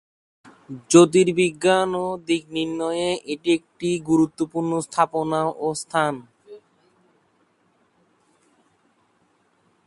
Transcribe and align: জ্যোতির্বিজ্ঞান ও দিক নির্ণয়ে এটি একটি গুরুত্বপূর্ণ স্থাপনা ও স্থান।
জ্যোতির্বিজ্ঞান 0.91 1.89
ও 2.03 2.07
দিক 2.27 2.43
নির্ণয়ে 2.55 3.09
এটি 3.33 3.49
একটি 3.57 3.89
গুরুত্বপূর্ণ 4.09 4.71
স্থাপনা 4.87 5.41
ও 5.57 5.67
স্থান। 5.81 6.13